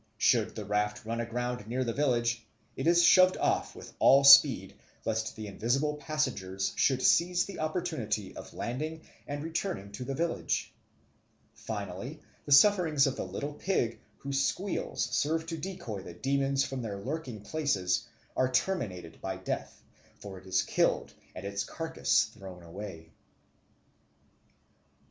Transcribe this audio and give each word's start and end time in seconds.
Should 0.17 0.55
the 0.55 0.65
raft 0.65 1.05
run 1.05 1.19
aground 1.21 1.67
near 1.67 1.83
the 1.83 1.93
village, 1.93 2.43
it 2.75 2.87
is 2.87 3.03
shoved 3.03 3.37
off 3.37 3.75
with 3.75 3.93
all 3.99 4.23
speed, 4.23 4.73
lest 5.05 5.35
the 5.35 5.45
invisible 5.45 5.93
passengers 5.97 6.73
should 6.75 7.03
seize 7.03 7.45
the 7.45 7.59
opportunity 7.59 8.35
of 8.35 8.51
landing 8.55 9.01
and 9.27 9.43
returning 9.43 9.91
to 9.91 10.03
the 10.03 10.15
village. 10.15 10.73
Finally, 11.53 12.19
the 12.47 12.51
sufferings 12.51 13.05
of 13.05 13.15
the 13.15 13.23
little 13.27 13.53
pig, 13.53 13.99
whose 14.17 14.43
squeals 14.43 15.03
served 15.15 15.47
to 15.49 15.57
decoy 15.59 16.01
the 16.01 16.15
demons 16.15 16.63
from 16.65 16.81
their 16.81 16.97
lurking 16.97 17.41
places, 17.41 18.07
are 18.35 18.51
terminated 18.51 19.21
by 19.21 19.37
death, 19.37 19.83
for 20.15 20.39
it 20.39 20.47
is 20.47 20.63
killed 20.63 21.13
and 21.35 21.45
its 21.45 21.63
carcase 21.63 22.25
thrown 22.33 22.63
away. 22.63 23.11